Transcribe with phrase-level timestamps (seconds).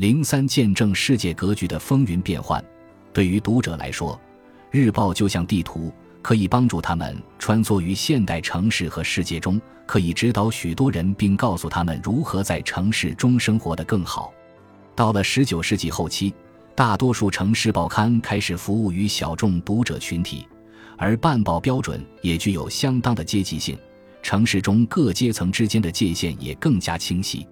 [0.00, 2.64] 零三见证世界格局的风云变幻。
[3.12, 4.18] 对于读者来说，
[4.70, 5.92] 日报就像地图，
[6.22, 14.32] 可以帮助他们穿梭于现代城市和世界中，可以指导许多人，并告诉他们如何在城市中生活得更好。
[14.96, 16.32] 到了十九世纪后期，
[16.74, 20.46] 大多数城市报刊开始服务于小众读者群体，
[20.96, 23.76] 而办报标准也具有相当的阶级性，
[24.22, 27.46] 城市中各阶层之间的界限也更加清晰。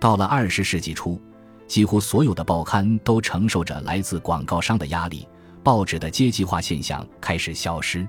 [0.00, 1.22] 到了二十世纪初。
[1.66, 5.26] 几乎所有的报刊都承受着来自广告商的压力，
[5.62, 8.06] 报纸的阶级化现象开始消失。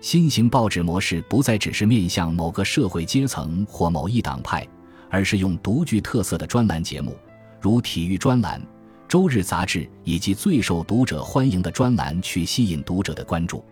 [0.00, 4.66] 新型报纸模式不再只是面向某个社会阶层或某一党派，
[5.10, 7.16] 而是用独具特色的专栏节目，
[7.60, 8.60] 如体育专栏、
[9.08, 13.64] 周日杂志以及最受读者欢迎的专栏去吸引读者的关注。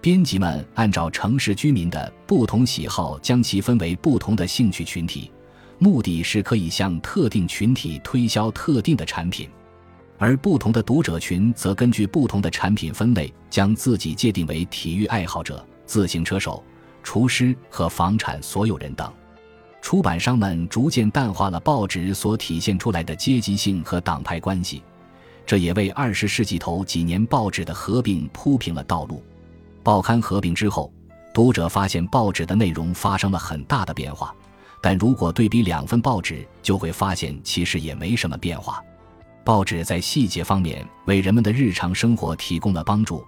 [0.00, 5.30] 编辑们按照城市居民的不同喜好，将其分为不同的兴趣群体。
[5.82, 9.50] 目的是可以向特定群体推销特定的产品，
[10.16, 16.62] 而不同的读者群则根据不同的产品分类，将自己界定为体育爱好者、自行车手、
[17.02, 19.12] 厨师和房产所有人等。
[19.80, 24.84] 出版商们逐渐淡化了报纸所体现出来的阶级性和党派关系，
[25.44, 29.20] 这也为二十世纪头几年报纸的合并铺平了道路。
[29.82, 30.92] 报刊合并之后，
[31.34, 34.32] 读者发现报纸的内容发生了很大的变化。
[34.82, 38.82] 但如果对比两份报纸，就会发现其实也没什么变化。
[39.44, 43.24] 报纸在细节方面为人们的日常生活提供了帮助，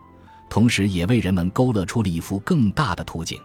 [0.51, 3.41] 同时也为人们勾勒出了一幅更大的图景，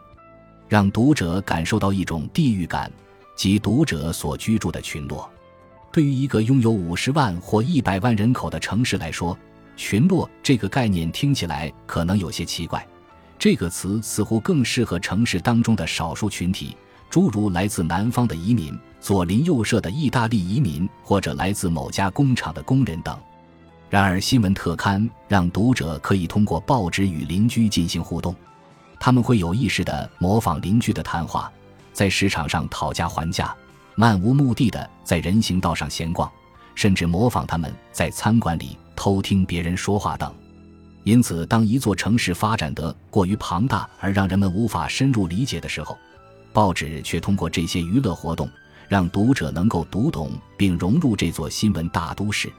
[0.67, 2.91] 让读者感受到一种地域感，
[3.35, 5.29] 即读者所居住的群落。
[5.91, 9.37] 对于一个拥有五十万或一百万人口的城市来说，
[9.75, 12.85] 群落这个概念听起来可能有些奇怪。
[13.37, 16.75] 这个词似乎更适合城市当中的少数群体。
[17.09, 23.17] 诸如来自南方的移民、左邻右舍的意大利移民，或者来自某家工厂的工人等。
[23.89, 28.35] 然而，新闻特刊让读者可以通过报纸与邻居进行互动，
[28.99, 31.51] 他们会有意识地模仿邻居的谈话，
[31.91, 33.55] 在市场上讨价还价，
[33.95, 36.31] 漫无目的的在人行道上闲逛，
[36.75, 40.31] 甚至模仿他们在餐馆里偷听别人说话等。
[41.03, 45.97] 因此，当一座城市发展得过于庞大而让人们无法深入理解的时候，
[46.53, 48.49] 报纸却通过这些娱乐活动，
[48.87, 52.51] 让读者能够读懂并融入这座新闻大都市。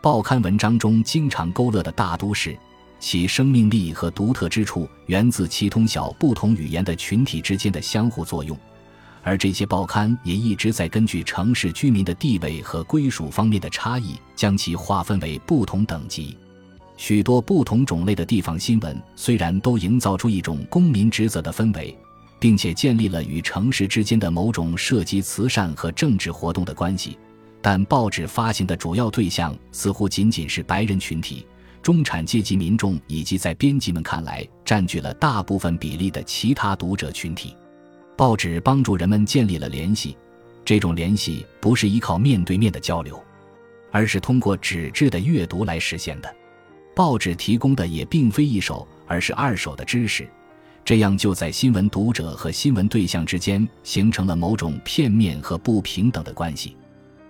[0.00, 2.56] 报刊文章中经常勾勒的大都市，
[3.00, 8.56] 其生命力和独特之处源自其通晓不同语言的群体之间的相互作用。
[9.22, 16.36] 而这些报刊也一直在根据城市居民的地位和归属方面的差异，将其划分为不同等级。
[16.98, 21.96] 许多不同种类的地方新闻虽然都营造出一种公民职责的氛围。
[22.38, 27.18] 并且建立了与城市之间的某种涉及慈善和政治活动的关系，
[27.62, 31.46] 但报纸发行的主要对象似乎仅仅是白人群体、
[31.82, 37.54] 中产阶级民众以及在编辑们看来占据了大部分比例的其他读者群体。
[38.16, 40.16] 报纸帮助人们建立了联系，
[40.64, 43.22] 这种联系不是依靠面对面的交流，
[43.90, 46.36] 而是通过纸质的阅读来实现的。
[46.94, 50.28] 报纸提供的也并非一手，而是二手的知识。
[50.84, 56.76] 这样就在新闻读者和新闻对象之间形成了某种片面和不平等的关系。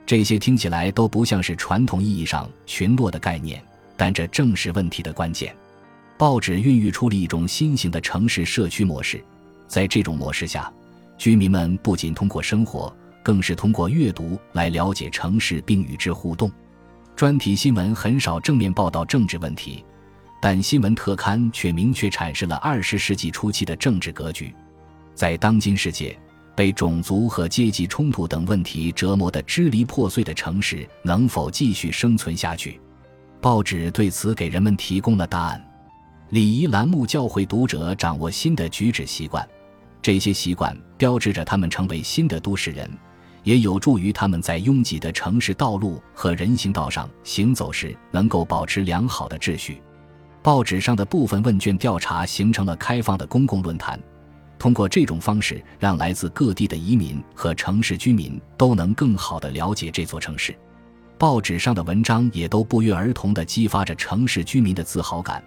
[0.04, 3.62] 这些听起来都不像是传统意义上群落的概念，
[3.96, 5.54] 但这正是问题的关键。
[6.18, 9.22] 报纸孕育出了一种新型的城市社区模式，
[9.68, 10.70] 在这种模式下，
[11.16, 16.50] 居民们不仅通过生活，更是通过阅读来了解城市并与之互动。
[17.14, 19.84] 专题新闻很少正面报道政治问题。
[20.44, 24.54] 但新闻特刊却明确阐释了二十世纪初期的政治格局。
[25.14, 26.14] 在当今世界，
[26.54, 32.78] 被种族和阶级冲突等问题折磨得支离破碎的城市，能否继续生存下去？
[33.40, 35.66] 报纸对此给人们提供了答案。
[36.28, 39.48] 礼仪栏目教会读者掌握新的举止习惯，
[40.02, 42.86] 这些习惯标志着他们成为新的都市人，
[43.44, 49.80] 也有助于他们在拥挤的城市道路和人行道上行走时能够保持良好的秩序。
[50.44, 53.98] 报纸上的部分问卷调查形成了开放的公共论坛，
[54.58, 60.54] 通过这种方式，让来自各地的移民和城市居民都能更好地了解这座城市。
[61.16, 65.42] 报纸上的文章也都不约而同地激发着城市居民的自豪感，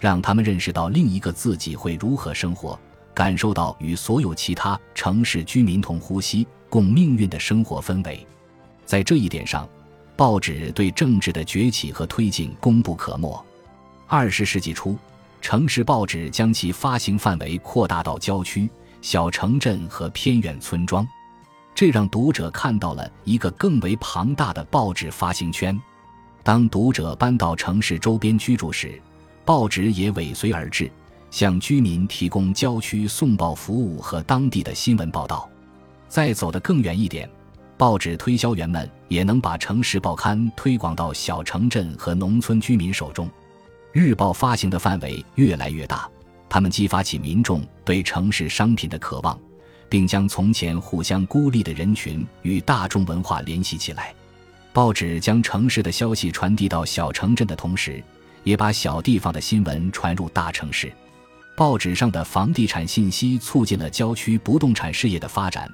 [0.00, 2.76] 让他们认识到另一个自己会如何生活，
[3.14, 8.26] 感受到与所有其他城市居民同呼吸、共命运的生活氛围。
[8.84, 9.68] 在这一点上，
[10.16, 13.46] 报纸对政治的崛起和推进功不可没。
[14.12, 14.98] 二十世纪初，
[15.40, 18.68] 城市报纸将其发行范围扩大到郊区、
[19.00, 21.06] 小城镇和偏远村庄。
[21.76, 25.80] 这让读者看到了一个更为庞大的报纸发行圈。
[26.42, 29.00] 当读者搬到城市周边居住时，
[29.44, 30.90] 报纸也尾随而至，
[31.30, 35.48] 向居民提供郊区送报服务和当地的新闻报道。
[36.08, 37.30] 再走得更远一点，
[37.78, 43.30] 报纸推销员们也能把城市报刊推广到小城镇和农村居民手中。
[43.92, 46.08] 日报发行的范围越来越大，
[46.48, 49.36] 他们激发起民众对城市商品的渴望，
[49.88, 54.14] 并将从前互相孤立的人群与大众文化联系起来。
[54.72, 58.00] 报纸将城市的消息传递到小城镇的同时，
[58.44, 60.92] 也把小地方的新闻传入大城市。
[61.56, 65.68] 报纸上的房地产信息促进了郊区不动产事业的发展，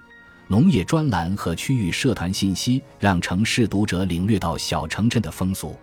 [0.49, 5.77] 农业专栏和区域社团信息让城市读者领略到小城镇的风俗。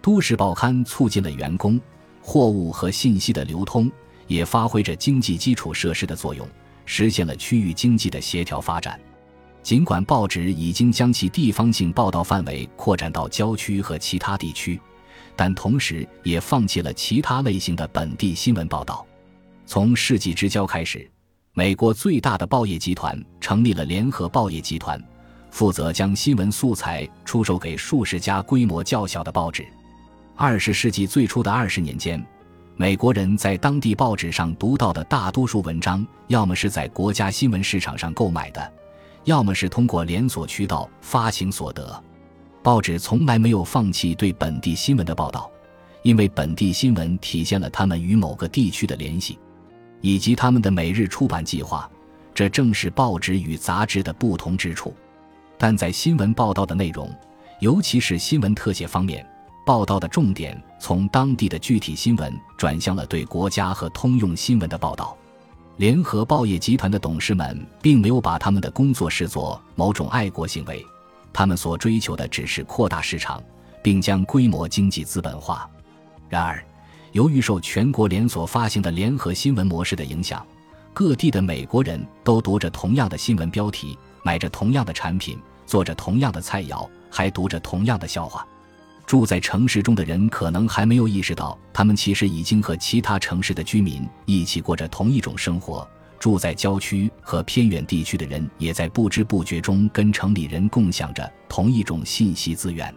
[0.00, 1.80] 都市报刊促进了员工、
[2.20, 3.90] 货物和信息的流通，
[4.26, 6.48] 也发挥着经济基础设施的作用，
[6.84, 8.98] 实现了区域经济的协调发展。
[9.62, 14.80] 尽管报纸已经将其地方性报道范围扩展到郊区和其他地区，
[15.36, 19.04] 但同时也放弃了其他类型的本地新闻报道。
[19.66, 21.10] 从世纪之交开始，
[21.52, 25.02] 美国最大的报业集团成立了联合报业集团，
[25.50, 29.66] 负责将新闻素材出售给数十家规模较小的报纸。
[30.40, 32.24] 二十世纪最初的二十年间，
[32.76, 38.72] 美国人在当地报纸上读到的大多数文章，要么是在国家新闻市场上购买的。
[39.24, 42.00] 要么是通过连锁渠道发行所得，
[42.62, 45.50] 报纸从来没有放弃对本地新闻的报道，
[46.04, 49.36] 因为本地新闻体现了他们与某个地区的联系，
[50.00, 51.90] 以及他们的每日出版计划。
[52.32, 54.94] 这正是报纸与杂志的不同之处。
[55.58, 57.12] 但在新闻报道的内容，
[57.58, 59.26] 尤其是新闻特写方面，
[59.68, 65.14] 报道的重点从当地的具体新闻转向了对国家和通用新闻的报道。
[65.76, 70.82] 联合报业集团的董事们并没有把他们的工作视作某种爱国行为，
[71.34, 73.42] 他们所追求的只是扩大市场，
[73.82, 75.68] 并将规模经济资本化。
[76.30, 76.64] 然而，
[77.12, 80.42] 由于受全国连锁发行的联合新闻模式的影响，
[80.94, 88.46] 各地的美国人都读着同样的新闻标题，买着同样的产品，做着同样的菜肴，还读着同样的笑话。
[89.08, 95.88] 住在城市中的人可能还没有意识到，他们其实已经和其他城市的居民一起过着同一种生活。
[96.18, 102.94] 住在郊区和偏远地区的人也在不知不觉中跟城里人共享着同一种信息资源。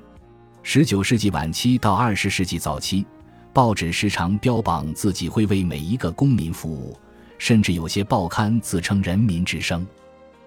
[0.63, 3.05] 十九世纪晚期到二十世纪早期，
[3.53, 6.99] 报纸时常标榜自己会为每一个公民服务，
[7.37, 9.87] 甚至有些报刊自称“人民之声”，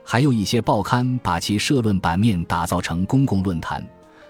[0.05, 3.82] 还有一些报刊把其社论版面打造成公共论坛。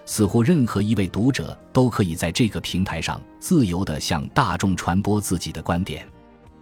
[0.05, 6.07] 似乎任何一位读者都可以在这个平台上自由地向大众传播自己的观点。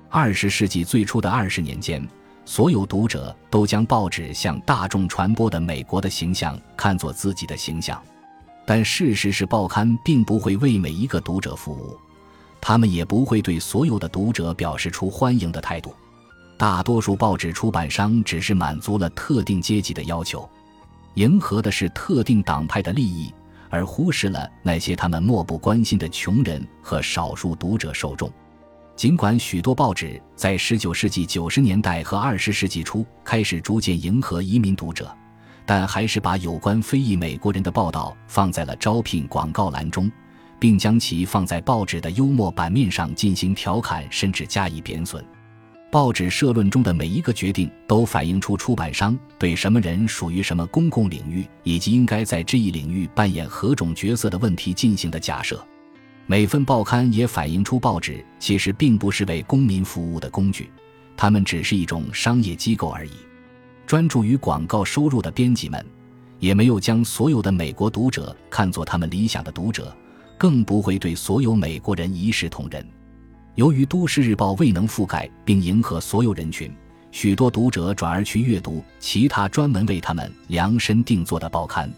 [0.09, 2.07] 二十世纪最初的二十年间，
[2.45, 8.01] 所有读者都将报纸向大众传播的美国的形象看作自己的形象。
[8.65, 11.97] 但事实是，报刊并不会为每一个读者服务，
[12.61, 15.93] 他们也不会对所有的读者表示出欢迎的态度。
[16.57, 20.49] 大多数报纸出版商只是满足了特定阶级的要求。
[21.15, 23.33] 迎合的是特定党派的利益，
[23.69, 28.31] 而忽视了那些他们漠不关心的穷人和少数读者受众。
[28.95, 35.11] 尽管许多报纸在19世纪90年代和20世纪初开始逐渐迎合移民读者，
[35.65, 40.11] 但还是把有关非裔美国人的报道放在了招聘广告栏中，
[40.59, 45.25] 并将其放在报纸的幽默版面上进行调侃，甚至加以贬损。
[45.93, 55.63] 报纸社论中的每一个决定都反映出出版商对什么人属于什么公共领域，以及应该在这一领域扮演何种角色的问题进行的假设。
[56.25, 60.67] 每份报刊也反映出报纸其实并不是为公民服务的工具，
[61.15, 63.11] 他们只是一种商业机构而已。
[63.85, 65.85] 专注于广告收入的编辑们，
[66.39, 69.95] 也没有将所有的美国读者看作他们理想的读者，
[70.39, 72.83] 更不会对所有美国人一视同仁。
[73.55, 76.73] 由于《都市日报》未能覆盖并迎合所有人群，
[77.11, 81.91] 许多读者转而去阅读其他专门为他们量身定做的报刊、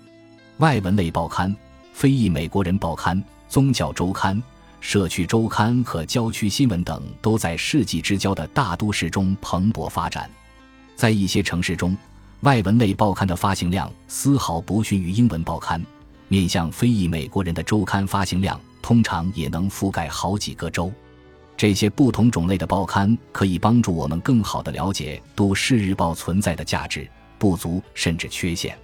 [0.57, 1.55] 外文类报刊、
[1.93, 4.41] 非裔美国人报刊、宗教周刊、
[4.81, 10.29] 社区周刊和郊区新闻等，都在世纪之交的大都市中蓬勃发展。
[10.93, 11.95] 在一些城市中，
[12.41, 15.81] 外文类报刊的发行量丝毫不逊于英文报刊，
[16.27, 20.91] 面向非裔美国人的周刊发行量通常也能覆盖好几个州。
[21.57, 27.07] 这些不同种类的报刊可以帮助我们更好地了解《都市日报》存在的价值、
[27.37, 28.77] 不足甚至缺陷。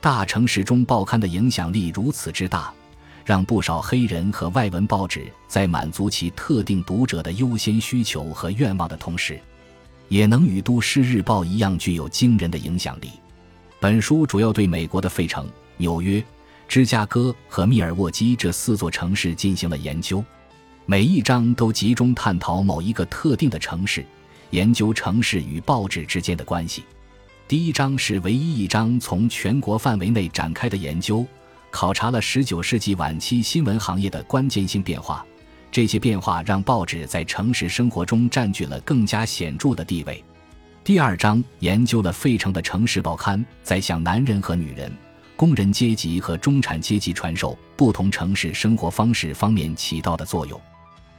[0.00, 2.72] 大城市中报刊的影响力如此之大，
[3.24, 9.40] 让不少黑人和外文报纸在满足其特定读者的优先需求和愿望的同时，
[10.08, 13.10] 也能与《都市日报》一样具有惊人的影响力。
[13.80, 16.22] 本书主要对美国的费城、纽约、
[16.68, 20.22] 芝加哥和密尔沃基这四座城市进行了研究，
[20.86, 24.04] 每一章都集中探讨某一个特定的城市，
[24.50, 26.84] 研究城市与报纸之间的关系。
[27.48, 31.26] 第一章是唯一一章从全国范围内展开的研究，
[31.70, 35.24] 考察了19世纪晚期新闻行业的关键性变化。
[35.72, 40.22] 这些变化让报纸在城市生活中占据了更加显著的地位。
[40.84, 44.92] 第二章研究了费城的城市报刊在向男人和女人、
[45.34, 50.60] 工人阶级和中产阶级传授不同城市生活方式方面起到的作用。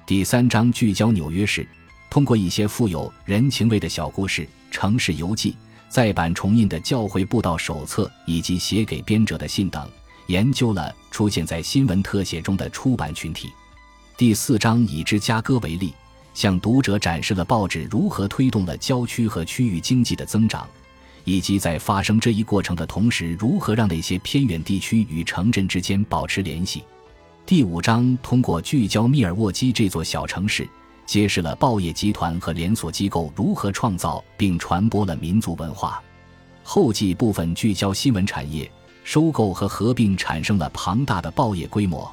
[0.07, 1.67] 第三章聚焦纽约市，
[2.11, 5.55] 通过一些富有人情味的小故事、城市游记。
[5.89, 9.89] 再版重印的教会布道手册以及写给编者的信等，
[10.27, 13.49] 研究了出现在新闻特写中的出版群体。
[14.15, 15.91] 第四章以芝加哥为例，
[16.35, 20.67] 向读者展示了报纸如何推动了郊区和区域经济的增长，
[21.23, 26.83] 以及在发生这一过程的同时，如何让那些偏远地区与城镇之间保持联系。
[27.47, 30.67] 第五章通过聚焦密尔沃基这座小城市。
[31.05, 36.01] 揭示了报业集团和连锁机构如何创造并传播了民族文化。
[36.63, 38.67] 后记部分聚焦新闻产业，
[39.03, 42.11] 收购和合并产生了庞大的报业规模。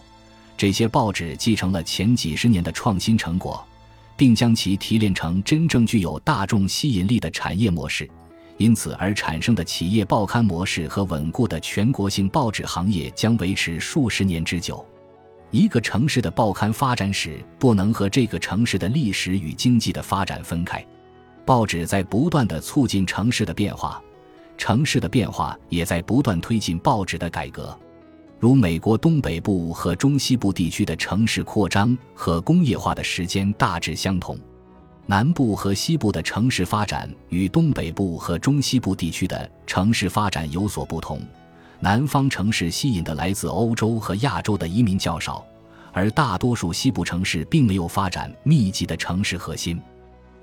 [0.54, 3.66] 这些报纸继承了前几十年的创新成果，
[4.14, 8.06] 并将其提炼成真正具有大众吸引力的产业模式。
[8.58, 14.84] 因此而产生的企业报刊模式和稳固的全国性报纸行业将维持数十年之久。
[15.52, 20.84] 一个城市的报刊发展史不能和这个城市的历史与经济的发展分开。
[21.44, 24.02] 报纸在不断的促进城市的变化，
[24.56, 27.78] 城市的变化也在不断推进报纸的改革。
[28.40, 34.38] 如美国东北部和中西部地区的城市扩张和工业化的时间大致相同，
[35.04, 41.20] 南部和西部的城市发展与东北部和中西部地区的城市发展有所不同。
[41.82, 45.44] 南方城市吸引的来自欧洲和亚洲的移民较少，
[45.92, 49.82] 而大多数西部城市并没有发展密集的城市核心。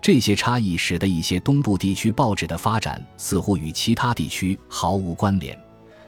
[0.02, 5.58] 这些差异使得一些东部地区报纸的发展似乎与其他地区毫无关联，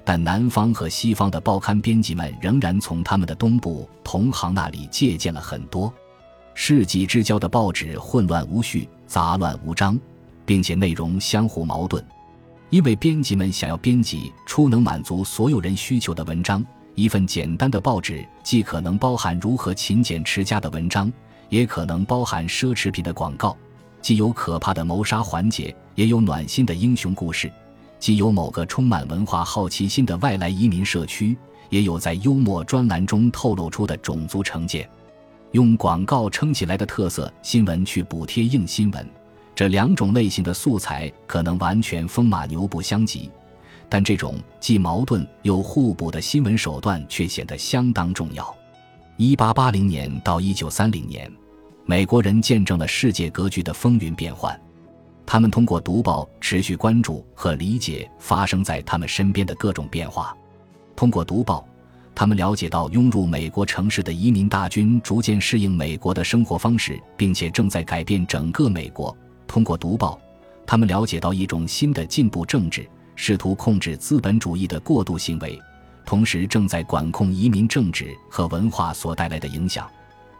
[0.04, 5.94] 但南方和西方的报刊编辑们仍然从他们的东部同行那里借鉴了很多。
[6.54, 9.98] 世纪之交的报纸混乱无序、杂乱无章，
[10.46, 12.06] 并且内容相互矛盾。
[12.72, 21.12] 因为编辑们想要编辑出能满足所有人需求的文章，一份简单的报纸既可能包含如何勤俭持家的文章，
[21.50, 23.58] 也可能包含奢侈品的广告；
[24.02, 27.50] 既有可怕的谋杀环节，也有暖心的英雄故事；
[28.00, 31.38] 既有某个充满文化好奇心的外来移民社区，
[31.70, 34.90] 也有在幽默专栏中透露出的种族成见。
[35.52, 39.06] 用广告撑起来的特色新闻去补贴硬新闻。
[39.54, 43.30] 这两种类型的素材可能完全风马牛不相及，
[43.90, 48.56] 但这种既矛盾又互补的新闻手段却显得相当重要。
[49.18, 51.32] 一八八零年到一九三零年，
[51.86, 54.60] 美国人见证了世界格局的风云变幻。
[55.26, 60.36] 他们通过读报持续关注和理解发生在他们身边的各种变化。
[60.96, 61.66] 通过读报，
[62.16, 69.16] 他们了解到涌入美国城市的移民大军逐渐适应美国的生活方式，并且正在改变整个美国。
[69.52, 70.18] 通过读报，
[70.66, 75.62] 他们了解到一种新的进步政治试图控制资本主义的过度行为，
[76.06, 79.86] 同时正在管控移民政治和文化所带来的影响。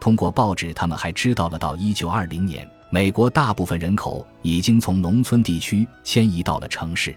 [0.00, 7.14] 通过报纸，他们还知道了到1920年，美国大部分人口已经从农村地区迁移到了城市。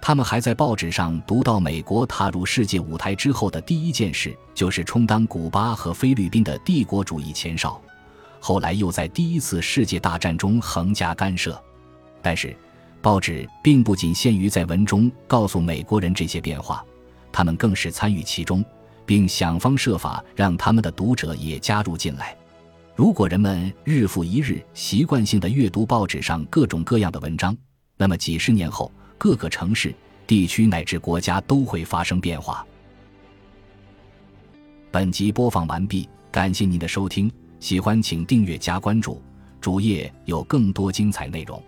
[0.00, 7.82] 他们还在报纸上读到，美国踏入世界舞台之后的第一件事就是充当古巴和菲律宾的帝国主义前哨。
[8.46, 11.58] 后来又在第一次世界大战中横加干涉，
[12.20, 12.54] 但是
[13.00, 16.84] 报纸并不仅限于在文中告诉美国人这些变化，
[17.32, 18.62] 他们更是参与其中，
[19.06, 22.36] 并想方设法让他们的读者也加入进来。
[22.94, 27.56] 如果人们日复一日习惯性的阅读报纸上各种各样的文章，
[27.96, 29.94] 那么几十年后，各个城市、
[30.26, 32.62] 地区乃至国家都会发生变化。
[34.90, 37.32] 本集播放完毕，感谢您的收听。
[37.64, 39.22] 喜欢请订阅加关注，
[39.58, 41.62] 主页有更多精彩内容。